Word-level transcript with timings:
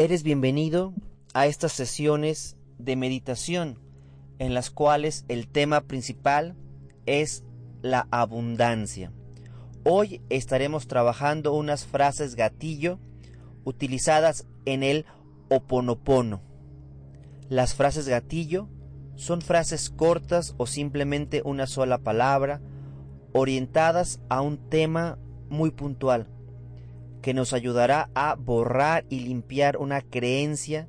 Eres 0.00 0.22
bienvenido 0.22 0.94
a 1.34 1.46
estas 1.46 1.72
sesiones 1.72 2.56
de 2.78 2.96
meditación 2.96 3.78
en 4.38 4.54
las 4.54 4.70
cuales 4.70 5.26
el 5.28 5.46
tema 5.46 5.82
principal 5.82 6.56
es 7.04 7.44
la 7.82 8.08
abundancia. 8.10 9.12
Hoy 9.84 10.22
estaremos 10.30 10.86
trabajando 10.86 11.52
unas 11.52 11.84
frases 11.84 12.34
gatillo 12.34 12.98
utilizadas 13.64 14.46
en 14.64 14.84
el 14.84 15.04
oponopono. 15.50 16.40
Las 17.50 17.74
frases 17.74 18.08
gatillo 18.08 18.70
son 19.16 19.42
frases 19.42 19.90
cortas 19.90 20.54
o 20.56 20.66
simplemente 20.66 21.42
una 21.44 21.66
sola 21.66 21.98
palabra 21.98 22.62
orientadas 23.34 24.18
a 24.30 24.40
un 24.40 24.56
tema 24.70 25.18
muy 25.50 25.70
puntual 25.70 26.26
que 27.22 27.34
nos 27.34 27.52
ayudará 27.52 28.10
a 28.14 28.34
borrar 28.34 29.04
y 29.08 29.20
limpiar 29.20 29.76
una 29.76 30.00
creencia 30.00 30.88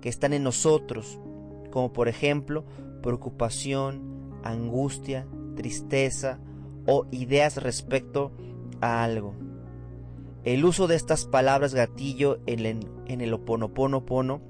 que 0.00 0.08
están 0.08 0.32
en 0.32 0.42
nosotros, 0.42 1.20
como 1.70 1.92
por 1.92 2.08
ejemplo 2.08 2.64
preocupación, 3.02 4.38
angustia, 4.42 5.26
tristeza 5.56 6.38
o 6.86 7.06
ideas 7.10 7.62
respecto 7.62 8.32
a 8.80 9.04
algo. 9.04 9.34
El 10.44 10.64
uso 10.64 10.86
de 10.86 10.96
estas 10.96 11.26
palabras 11.26 11.74
gatillo 11.74 12.40
en 12.46 12.64
el, 12.64 12.88
en 13.06 13.20
el 13.20 13.34
oponopono 13.34 14.40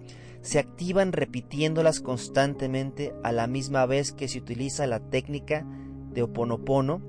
se 0.41 0.59
activan 0.59 1.13
repitiéndolas 1.13 2.01
constantemente 2.01 3.13
a 3.23 3.33
la 3.33 3.47
misma 3.47 3.87
vez 3.87 4.13
que 4.13 4.29
se 4.29 4.39
utiliza 4.39 4.87
la 4.87 5.01
técnica 5.01 5.67
de 6.13 6.23
oponopono. 6.23 7.03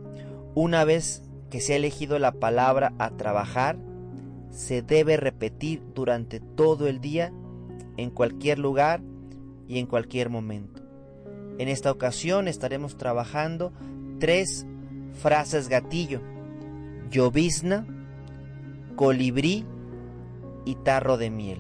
Una 0.56 0.84
vez 0.84 1.24
que 1.50 1.62
se 1.62 1.74
ha 1.74 1.76
elegido 1.78 2.20
la 2.20 2.34
palabra 2.34 2.94
a 2.98 3.12
trabajar, 3.12 3.78
se 4.52 4.82
debe 4.82 5.18
repetir 5.18 5.82
durante 5.96 6.40
todo 6.40 6.88
el 6.88 7.02
día, 7.02 7.34
en 7.98 8.10
cualquier 8.10 8.60
lugar 8.60 9.02
y 9.68 9.80
en 9.80 9.86
cualquier 9.86 10.30
momento. 10.30 10.82
En 11.58 11.68
esta 11.68 11.92
ocasión 11.92 12.48
estaremos 12.48 12.98
trabajando 12.98 13.72
tres 14.20 14.66
frases 15.14 15.68
gatillo. 15.68 16.22
Llovizna, 17.10 17.86
colibrí 18.96 19.66
y 20.66 20.76
tarro 20.76 21.18
de 21.18 21.30
miel. 21.30 21.60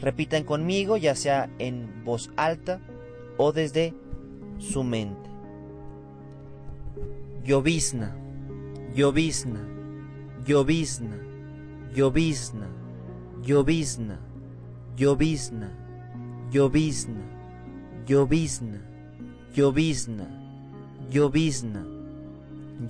Repitan 0.00 0.44
conmigo 0.44 0.96
ya 0.96 1.14
sea 1.14 1.50
en 1.58 2.04
voz 2.04 2.30
alta 2.36 2.80
o 3.36 3.52
desde 3.52 3.94
su 4.58 4.84
mente. 4.84 5.30
Llovizna, 7.44 8.16
llovizna, 8.94 9.60
llovizna, 10.44 11.16
llovizna, 11.96 12.68
llovizna, 13.48 14.18
llovizna, 14.98 15.70
llovizna, 16.52 17.22
llovizna, 18.06 18.78
llovizna, 19.56 20.26
llovizna, 21.10 21.86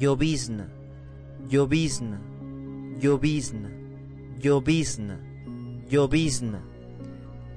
llovizna, 0.01 0.67
llovizna, 1.53 2.19
llovizna, 3.01 3.71
llovizna, 4.43 5.19
llovizna. 5.89 6.61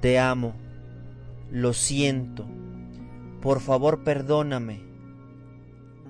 Te 0.01 0.19
amo, 0.19 0.53
lo 1.51 1.73
siento, 1.73 2.45
por 3.41 3.59
favor 3.59 4.03
perdóname. 4.03 4.81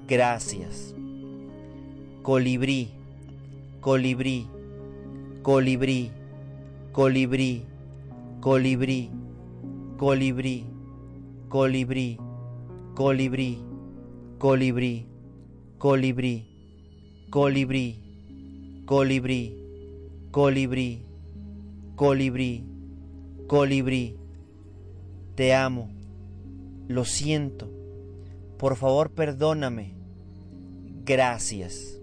Gracias. 0.05 0.93
Colibrí, 2.23 2.89
colibrí, 3.79 4.47
colibrí, 5.41 6.11
colibrí, 6.91 7.63
colibrí, 8.41 9.09
colibrí, 9.97 10.65
colibrí, 11.49 12.17
colibrí, 12.93 13.59
colibrí, 14.37 15.05
colibrí, 15.77 16.45
colibrí, 17.29 17.99
colibrí, 18.85 19.55
colibrí, 20.31 21.03
colibrí, 21.95 22.63
colibrí. 23.47 24.15
Te 25.35 25.53
amo, 25.53 25.89
lo 26.89 27.05
siento, 27.05 27.69
por 28.57 28.75
favor 28.75 29.11
perdóname. 29.11 29.93
Gracias. 31.05 31.97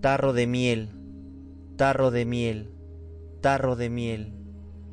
Tarro 0.00 0.32
de 0.32 0.46
miel, 0.46 0.90
tarro 1.82 2.12
de 2.12 2.24
miel, 2.24 2.70
tarro 3.40 3.74
de 3.74 3.90
miel, 3.90 4.32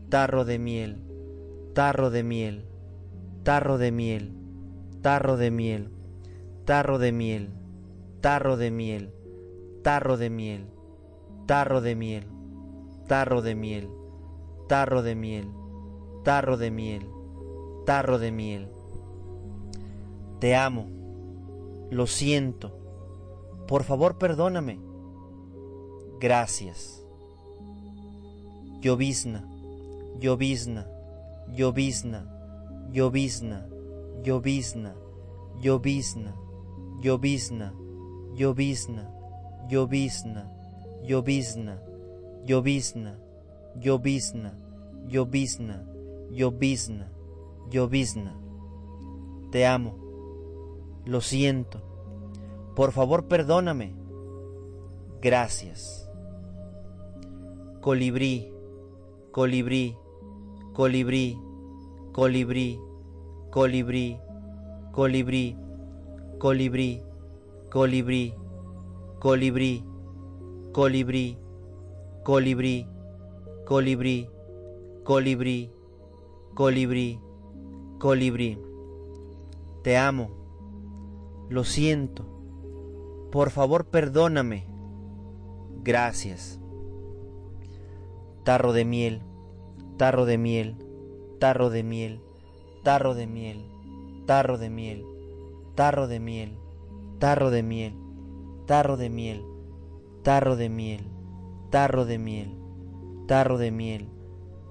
tarro 0.10 0.44
de 0.44 0.58
miel, 0.58 0.98
tarro 1.76 2.10
de 2.10 2.24
miel, 2.24 2.66
tarro 3.44 3.78
de 3.78 3.92
miel, 3.92 4.34
tarro 5.04 5.38
de 5.38 5.52
miel, 5.52 5.92
tarro 6.66 6.98
de 6.98 7.12
miel, 7.12 7.54
tarro 8.22 8.58
de 8.58 8.72
miel, 8.72 9.14
tarro 9.84 10.18
de 10.18 10.32
miel, 10.32 10.66
tarro 11.46 11.80
de 11.80 11.94
miel, 11.94 12.28
tarro 13.06 13.44
de 13.44 13.54
miel, 13.54 13.88
tarro 14.68 15.04
de 15.04 15.14
miel, 15.14 15.48
tarro 16.26 16.58
de 16.58 16.72
miel, 16.72 17.08
tarro 17.86 18.18
de 18.18 18.32
miel. 18.32 18.72
Te 20.40 20.56
amo, 20.56 20.88
lo 21.92 22.08
siento, 22.08 22.80
por 23.68 23.84
favor 23.84 24.18
perdóname. 24.18 24.89
Gracias. 26.20 27.02
Llovizna, 28.84 29.44
llovizna, 30.22 30.86
llovizna, 31.58 32.26
llovizna, 32.94 33.66
llovizna, 34.26 34.94
llovizna, 35.64 36.34
llovizna, 37.04 37.74
llovizna, 38.38 39.04
llovizna, 39.72 40.44
llovizna, 41.10 41.80
llovizna, 42.48 43.16
llovizna, 43.76 44.52
llovizna, 45.10 45.86
llovizna, 46.32 47.08
llovizna. 47.72 48.34
Te 49.52 49.66
amo. 49.66 49.96
Lo 51.06 51.22
siento. 51.22 51.80
Por 52.76 52.92
favor, 52.92 53.28
perdóname. 53.28 53.94
Gracias. 55.22 56.09
Colibrí, 57.82 58.52
colibrí, 59.32 59.96
colibrí, 60.74 61.38
colibrí, 62.12 62.80
colibrí, 63.52 64.20
colibrí, 64.92 65.58
colibrí, 66.40 67.04
colibrí, 67.70 68.34
colibrí, 69.20 69.84
colibrí, 70.74 71.38
colibrí, 72.24 72.88
colibrí, 73.66 74.30
colibrí, 75.06 75.72
colibrí, 76.54 77.20
colibrí. 78.00 78.58
Te 79.84 79.98
amo. 79.98 80.30
Lo 81.50 81.64
siento. 81.64 82.26
Por 83.32 83.50
favor, 83.52 83.86
perdóname. 83.86 84.68
Gracias. 85.84 86.60
Tarro 88.44 88.74
de 88.74 88.86
miel, 88.86 89.22
tarro 89.98 90.26
de 90.26 90.38
miel, 90.38 90.78
tarro 91.40 91.70
de 91.70 91.84
miel, 91.84 92.22
tarro 92.84 93.14
de 93.14 93.28
miel, 93.28 93.66
tarro 94.26 94.58
de 94.58 94.70
miel, 94.70 95.06
tarro 95.76 96.08
de 96.08 96.20
miel, 96.20 96.58
tarro 97.20 97.50
de 97.50 97.64
miel, 97.64 97.96
tarro 98.66 98.98
de 98.98 99.10
miel, 99.10 99.44
tarro 100.24 100.56
de 100.56 100.70
miel, 100.70 101.10
tarro 101.72 102.06
de 102.06 102.20
miel, 103.70 104.10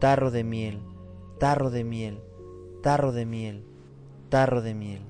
tarro 0.00 0.30
de 0.30 0.44
miel, 0.44 0.82
tarro 1.38 1.70
de 1.70 1.84
miel, 1.84 2.22
tarro 2.82 3.12
de 3.12 3.24
miel, 3.24 3.64
tarro 4.28 4.62
de 4.62 4.74
miel. 4.74 5.02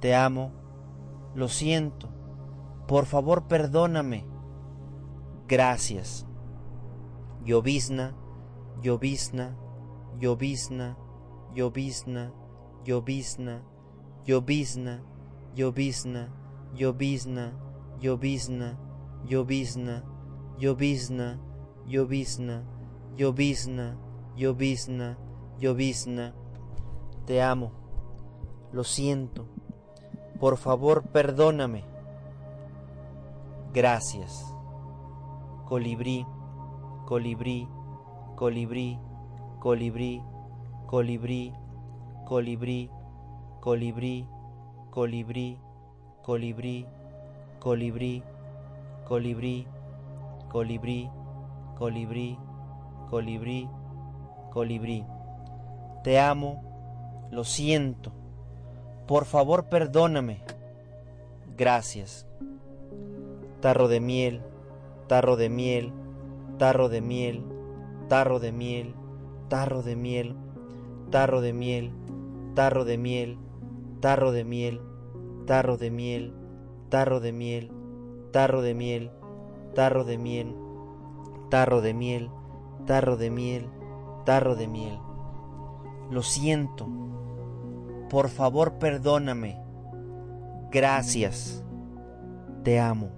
Te 0.00 0.14
amo, 0.14 0.52
lo 1.34 1.48
siento, 1.48 2.08
por 2.86 3.06
favor 3.06 3.48
perdóname. 3.48 4.24
Gracias. 5.48 6.26
Llovizna, 7.46 8.14
llovizna, 8.82 9.56
llovizna, 10.22 10.96
llovizna, 11.56 12.32
llovizna, 12.86 13.62
llovizna, 14.26 15.00
llovizna, 15.56 16.28
llovizna, 16.78 17.52
llovizna, 18.02 18.78
llovizna, 19.30 20.02
llovizna, 20.60 21.38
llovizna, 21.86 22.64
llovizna, 23.18 23.96
llovizna, 24.36 25.16
llovizna. 25.60 26.32
Te 27.26 27.42
amo. 27.42 27.72
Lo 28.72 28.84
siento. 28.84 29.46
Por 30.40 30.56
favor, 30.56 31.04
perdóname. 31.08 31.84
Gracias. 33.72 34.44
Colibrí, 35.68 36.26
colibrí, 37.04 37.68
colibrí, 38.36 38.98
colibrí, 39.60 40.22
colibrí, 40.86 41.52
colibrí, 42.26 42.90
colibrí, 43.60 44.26
colibrí, 44.90 45.58
colibrí, 46.22 46.86
colibrí, 47.58 48.22
colibrí, 49.04 49.66
colibrí, 50.50 51.10
colibrí, 51.78 52.38
colibrí, 53.10 53.68
colibrí. 54.50 55.04
Te 56.02 56.20
amo, 56.20 56.62
lo 57.30 57.44
siento, 57.44 58.12
por 59.06 59.24
favor 59.24 59.66
perdóname. 59.66 60.42
Gracias. 61.56 62.26
Tarro 63.60 63.88
de 63.88 64.00
miel, 64.00 64.42
tarro 65.06 65.36
de 65.36 65.48
miel, 65.48 65.92
tarro 66.58 66.88
de 66.88 67.00
miel, 67.00 67.44
tarro 68.08 68.38
de 68.38 68.52
miel, 68.52 68.94
tarro 69.48 69.82
de 69.82 69.96
miel, 69.96 70.36
tarro 71.10 71.40
de 71.40 71.52
miel, 71.52 71.92
tarro 72.54 72.84
de 72.84 72.98
miel, 72.98 73.38
tarro 74.00 74.32
de 74.32 74.44
miel, 74.44 74.80
tarro 75.46 75.76
de 75.76 75.90
miel, 75.90 76.34
tarro 76.90 77.20
de 77.20 77.30
miel, 77.32 77.70
tarro 78.32 78.60
de 78.60 78.74
miel, 78.74 79.10
tarro 79.74 80.04
de 80.04 80.18
miel, 80.18 80.56
tarro 81.50 81.80
de 81.80 81.94
miel, 81.94 82.30
tarro 82.86 83.16
de 83.16 83.30
miel, 83.30 83.70
tarro 84.24 84.54
de 84.54 84.68
miel. 84.68 84.98
Lo 86.10 86.22
siento. 86.22 86.86
Por 88.10 88.28
favor, 88.28 88.74
perdóname. 88.78 89.60
Gracias. 90.70 91.64
Te 92.62 92.80
amo. 92.80 93.10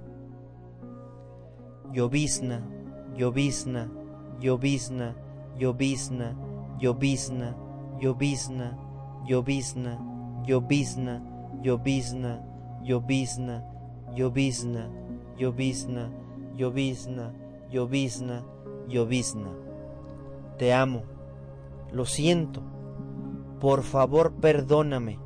Llovizna, 1.93 2.63
llovizna, 3.17 3.89
llovizna, 4.41 5.15
llovizna, 5.59 6.35
llovizna, 6.83 7.57
llovizna, 8.03 8.79
llovizna, 9.29 9.99
llovizna, 10.47 11.21
llovizna, 11.65 12.43
llovizna, 12.85 13.63
llovizna, 14.17 14.89
llovizna, 15.39 16.11
llovizna, 16.59 17.33
llovizna, 17.71 18.43
llovizna. 18.89 19.51
Te 20.59 20.73
amo. 20.73 21.03
Lo 21.93 22.05
siento. 22.05 22.63
Por 23.61 23.83
favor, 23.83 24.35
perdóname. 24.35 25.19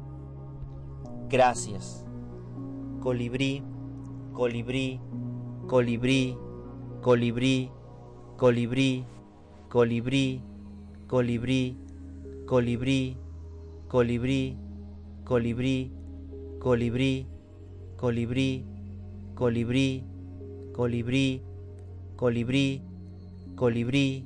Gracias. 1.29 2.05
Colibrí, 3.01 3.63
colibrí, 4.33 5.01
colibrí, 5.67 6.37
colibrí, 7.01 7.71
colibrí, 8.41 9.05
colibrí, 9.69 10.41
colibrí, 11.07 11.77
colibrí, 12.47 13.15
colibrí, 13.87 14.57
colibrí, 15.27 15.93
colibrí, 16.59 17.27
colibrí, 17.99 18.65
colibrí, 19.37 20.05
colibrí, 20.73 21.43
colibrí, 22.17 22.83
colibrí, 23.47 24.25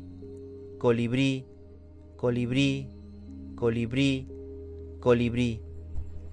colibrí, 0.88 1.49
colibrí, 2.20 2.88
colibrí, 3.56 4.28
colibrí. 5.00 5.60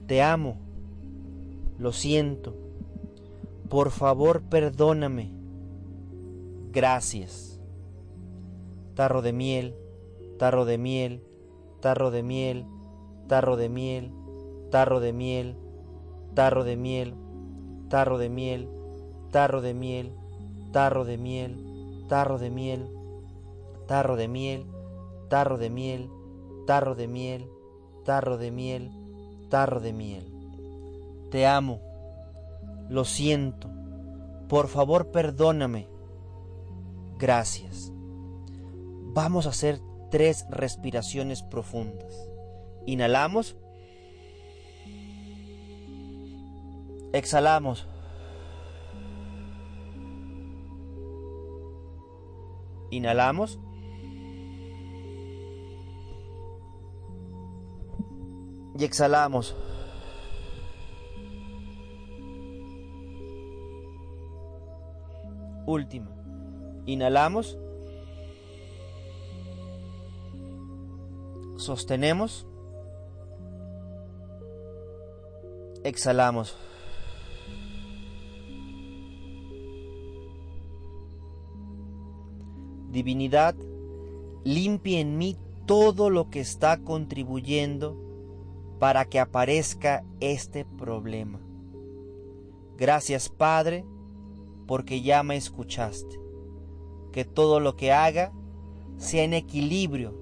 Te 0.06 0.22
amo. 0.22 0.60
Lo 1.80 1.92
siento. 1.94 2.56
Por 3.69 3.89
favor, 3.89 4.44
perdóname. 4.44 5.31
Gracias. 6.72 7.50
Tarro 9.01 9.24
de 9.24 9.33
miel, 9.33 9.75
tarro 10.38 10.63
de 10.63 10.77
miel, 10.77 11.24
tarro 11.81 12.12
de 12.12 12.21
miel, 12.21 12.68
tarro 13.27 13.57
de 13.57 13.68
miel, 13.68 14.13
tarro 14.69 15.00
de 15.00 15.12
miel, 15.12 15.56
tarro 16.36 16.63
de 16.63 16.77
miel, 16.77 17.15
tarro 17.89 18.19
de 18.19 18.30
miel, 18.30 18.69
tarro 19.31 19.59
de 19.59 19.74
miel, 19.74 20.13
tarro 20.71 21.03
de 21.03 21.18
miel, 21.18 21.65
tarro 22.07 22.38
de 22.38 22.51
miel, 22.51 22.92
tarro 23.88 24.18
de 24.18 24.27
miel, 24.27 24.68
tarro 25.31 25.57
de 25.57 25.69
miel, 25.71 26.07
tarro 26.68 26.95
de 26.95 27.07
miel, 27.07 27.50
tarro 28.06 28.38
de 28.38 28.51
miel, 28.51 28.92
tarro 29.50 29.80
de 29.80 29.94
miel. 29.94 30.31
Te 31.31 31.48
amo, 31.48 31.80
lo 32.88 33.03
siento, 33.03 33.68
por 34.48 34.68
favor 34.68 35.07
perdóname. 35.07 35.88
Gracias. 37.18 37.91
Vamos 39.13 39.46
a 39.46 39.50
hacer 39.50 39.81
tres 40.10 40.46
respiraciones 40.50 41.44
profundas. 41.44 42.30
Inhalamos. 42.86 43.58
Exhalamos. 47.12 47.90
Inhalamos. 52.90 53.60
Y 58.78 58.86
exhalamos. 58.86 59.58
Última. 65.66 66.16
Inhalamos. 66.86 67.61
Sostenemos. 71.62 72.48
Exhalamos. 75.84 76.58
Divinidad, 82.90 83.54
limpie 84.44 85.02
en 85.02 85.19
mí 85.19 85.38
todo 85.68 86.10
lo 86.10 86.31
que 86.31 86.40
está 86.40 86.81
contribuyendo 86.81 87.96
para 88.80 89.06
que 89.06 89.19
aparezca 89.19 90.04
este 90.19 90.66
problema. 90.66 91.40
Gracias 92.75 93.30
Padre, 93.30 93.86
porque 94.66 95.04
ya 95.04 95.22
me 95.22 95.36
escuchaste. 95.36 96.19
Que 97.12 97.24
todo 97.24 97.60
lo 97.60 97.75
que 97.75 97.92
haga 97.92 98.34
sea 98.98 99.24
en 99.24 99.36
equilibrio 99.36 100.21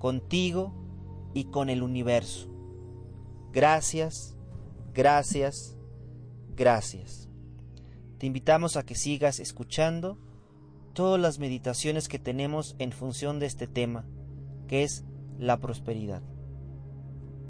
contigo 0.00 0.74
y 1.32 1.44
con 1.44 1.70
el 1.70 1.84
universo. 1.84 2.48
Gracias, 3.52 4.34
gracias, 4.92 5.76
gracias. 6.56 7.28
Te 8.18 8.26
invitamos 8.26 8.76
a 8.76 8.84
que 8.84 8.96
sigas 8.96 9.38
escuchando 9.38 10.18
todas 10.92 11.20
las 11.20 11.38
meditaciones 11.38 12.08
que 12.08 12.18
tenemos 12.18 12.74
en 12.80 12.90
función 12.90 13.38
de 13.38 13.46
este 13.46 13.68
tema, 13.68 14.04
que 14.66 14.82
es 14.82 15.04
la 15.38 15.58
prosperidad. 15.60 16.22